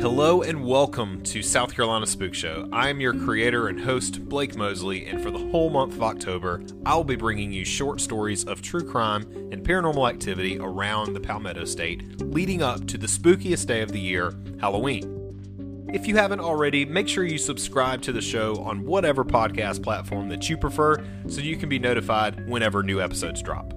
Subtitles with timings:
[0.00, 2.66] Hello and welcome to South Carolina Spook Show.
[2.72, 6.62] I am your creator and host, Blake Mosley, and for the whole month of October,
[6.86, 11.66] I'll be bringing you short stories of true crime and paranormal activity around the Palmetto
[11.66, 15.90] State, leading up to the spookiest day of the year, Halloween.
[15.92, 20.30] If you haven't already, make sure you subscribe to the show on whatever podcast platform
[20.30, 23.74] that you prefer so you can be notified whenever new episodes drop.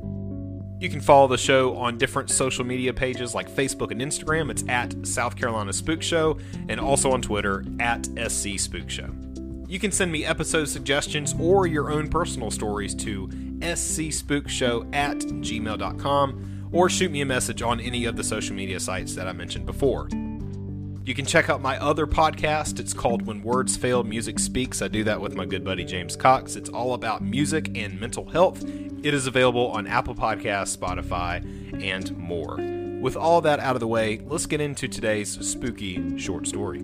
[0.84, 4.52] You can follow the show on different social media pages like Facebook and Instagram.
[4.52, 9.10] It's at South Carolina Spook Show, and also on Twitter at SC Spook Show.
[9.70, 16.70] You can send me episode suggestions or your own personal stories to scspookshow at gmail.com
[16.74, 19.66] or shoot me a message on any of the social media sites that I mentioned
[19.66, 20.10] before.
[21.06, 22.80] You can check out my other podcast.
[22.80, 24.82] It's called When Words Fail, Music Speaks.
[24.82, 26.56] I do that with my good buddy James Cox.
[26.56, 28.64] It's all about music and mental health.
[28.64, 31.44] It is available on Apple Podcasts, Spotify,
[31.84, 32.56] and more.
[33.02, 36.84] With all that out of the way, let's get into today's spooky short story.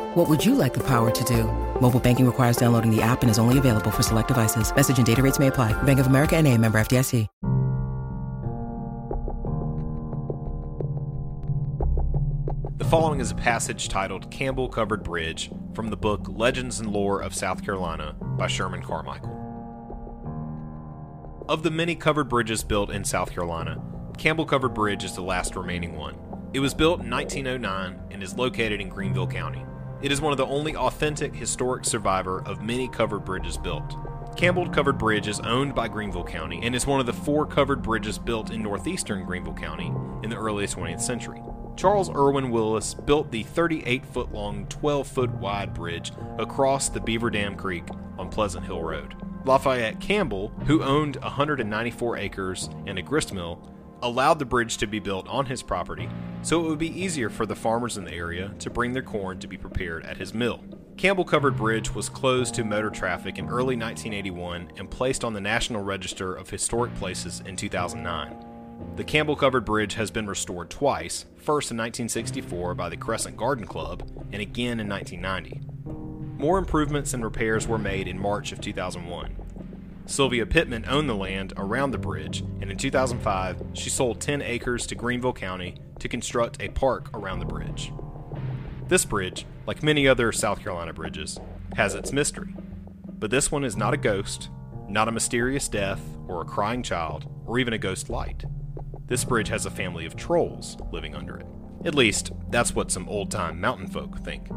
[0.15, 1.45] What would you like the power to do?
[1.79, 4.75] Mobile banking requires downloading the app and is only available for select devices.
[4.75, 5.71] Message and data rates may apply.
[5.83, 7.29] Bank of America and a member FDIC.
[12.77, 17.21] The following is a passage titled Campbell Covered Bridge from the book Legends and Lore
[17.21, 19.37] of South Carolina by Sherman Carmichael.
[21.47, 23.81] Of the many covered bridges built in South Carolina,
[24.17, 26.17] Campbell Covered Bridge is the last remaining one.
[26.51, 29.63] It was built in 1909 and is located in Greenville County.
[30.01, 33.95] It is one of the only authentic historic survivor of many covered bridges built.
[34.35, 37.83] Campbell Covered Bridge is owned by Greenville County and is one of the four covered
[37.83, 41.43] bridges built in northeastern Greenville County in the early 20th century.
[41.75, 47.29] Charles Irwin Willis built the 38 foot long, 12 foot wide bridge across the Beaver
[47.29, 47.83] Dam Creek
[48.17, 49.13] on Pleasant Hill Road.
[49.45, 54.99] Lafayette Campbell, who owned 194 acres and a grist mill, allowed the bridge to be
[54.99, 56.09] built on his property
[56.41, 59.39] so it would be easier for the farmers in the area to bring their corn
[59.39, 60.63] to be prepared at his mill.
[60.97, 65.41] Campbell Covered Bridge was closed to motor traffic in early 1981 and placed on the
[65.41, 68.45] National Register of Historic Places in 2009.
[68.95, 73.65] The Campbell Covered Bridge has been restored twice, first in 1964 by the Crescent Garden
[73.65, 75.61] Club and again in 1990.
[76.37, 79.35] More improvements and repairs were made in March of 2001.
[80.05, 84.85] Sylvia Pittman owned the land around the bridge, and in 2005, she sold 10 acres
[84.87, 87.93] to Greenville County to construct a park around the bridge.
[88.87, 91.39] This bridge, like many other South Carolina bridges,
[91.75, 92.53] has its mystery.
[93.07, 94.49] But this one is not a ghost,
[94.89, 98.43] not a mysterious death, or a crying child, or even a ghost light.
[99.07, 101.45] This bridge has a family of trolls living under it.
[101.85, 104.47] At least, that's what some old time mountain folk think.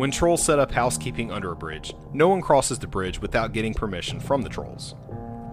[0.00, 3.74] When trolls set up housekeeping under a bridge, no one crosses the bridge without getting
[3.74, 4.94] permission from the trolls.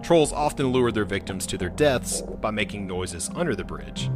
[0.02, 4.10] Trolls often lure their victims to their deaths by making noises under the bridge.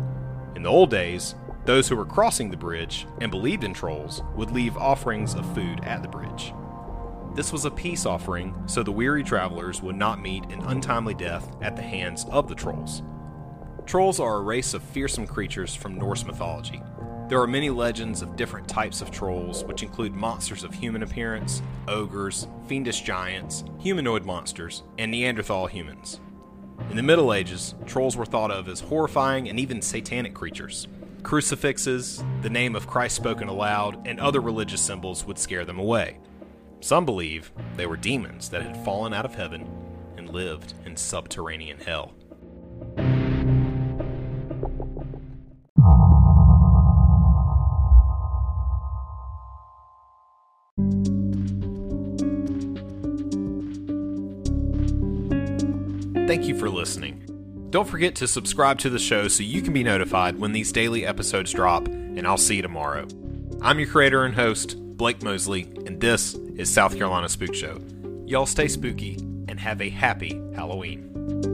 [0.56, 1.34] In the old days,
[1.66, 5.84] those who were crossing the bridge and believed in trolls would leave offerings of food
[5.84, 6.54] at the bridge.
[7.34, 11.54] This was a peace offering so the weary travelers would not meet an untimely death
[11.60, 13.02] at the hands of the trolls.
[13.86, 16.82] Trolls are a race of fearsome creatures from Norse mythology.
[17.28, 21.62] There are many legends of different types of trolls, which include monsters of human appearance,
[21.88, 26.20] ogres, fiendish giants, humanoid monsters, and Neanderthal humans.
[26.90, 30.88] In the Middle Ages, trolls were thought of as horrifying and even satanic creatures.
[31.22, 36.18] Crucifixes, the name of Christ spoken aloud, and other religious symbols would scare them away.
[36.80, 39.68] Some believe they were demons that had fallen out of heaven
[40.16, 42.14] and lived in subterranean hell.
[56.26, 57.68] Thank you for listening.
[57.70, 61.04] Don't forget to subscribe to the show so you can be notified when these daily
[61.04, 63.08] episodes drop, and I'll see you tomorrow.
[63.60, 67.80] I'm your creator and host, Blake Mosley, and this is South Carolina Spook Show.
[68.24, 69.16] Y'all stay spooky
[69.48, 71.51] and have a happy Halloween.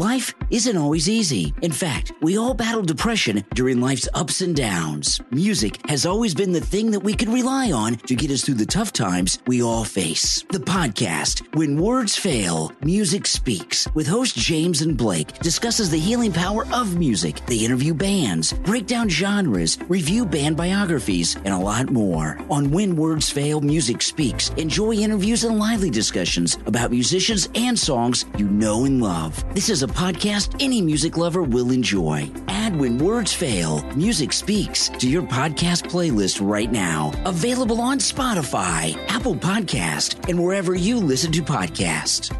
[0.00, 1.52] Life isn't always easy.
[1.60, 5.20] In fact, we all battle depression during life's ups and downs.
[5.30, 8.54] Music has always been the thing that we can rely on to get us through
[8.54, 10.42] the tough times we all face.
[10.48, 16.32] The podcast, When Words Fail, Music Speaks, with host James and Blake, discusses the healing
[16.32, 17.44] power of music.
[17.44, 22.38] They interview bands, break down genres, review band biographies, and a lot more.
[22.50, 28.24] On When Words Fail, Music Speaks, enjoy interviews and lively discussions about musicians and songs
[28.38, 29.44] you know and love.
[29.54, 32.30] This is a podcast any music lover will enjoy.
[32.48, 37.12] Add When Words Fail, Music Speaks to your podcast playlist right now.
[37.24, 42.34] Available on Spotify, Apple Podcast, and wherever you listen to podcasts.